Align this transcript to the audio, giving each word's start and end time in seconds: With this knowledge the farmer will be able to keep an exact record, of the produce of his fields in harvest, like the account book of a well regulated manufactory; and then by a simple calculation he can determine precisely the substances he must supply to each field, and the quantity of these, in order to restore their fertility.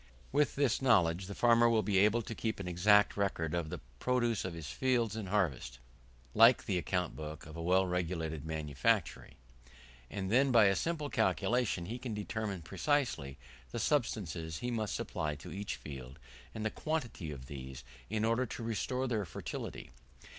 With 0.31 0.55
this 0.55 0.81
knowledge 0.81 1.27
the 1.27 1.35
farmer 1.35 1.69
will 1.69 1.83
be 1.83 1.99
able 1.99 2.23
to 2.23 2.33
keep 2.33 2.59
an 2.59 2.67
exact 2.67 3.15
record, 3.15 3.53
of 3.53 3.69
the 3.69 3.79
produce 3.99 4.43
of 4.43 4.55
his 4.55 4.65
fields 4.71 5.15
in 5.15 5.27
harvest, 5.27 5.77
like 6.33 6.65
the 6.65 6.79
account 6.79 7.15
book 7.15 7.45
of 7.45 7.55
a 7.55 7.61
well 7.61 7.85
regulated 7.85 8.43
manufactory; 8.43 9.37
and 10.09 10.31
then 10.31 10.51
by 10.51 10.65
a 10.65 10.75
simple 10.75 11.11
calculation 11.11 11.85
he 11.85 11.99
can 11.99 12.15
determine 12.15 12.63
precisely 12.63 13.37
the 13.69 13.77
substances 13.77 14.57
he 14.57 14.71
must 14.71 14.95
supply 14.95 15.35
to 15.35 15.53
each 15.53 15.75
field, 15.75 16.17
and 16.55 16.65
the 16.65 16.71
quantity 16.71 17.29
of 17.31 17.45
these, 17.45 17.83
in 18.09 18.25
order 18.25 18.47
to 18.47 18.63
restore 18.63 19.07
their 19.07 19.23
fertility. 19.23 19.91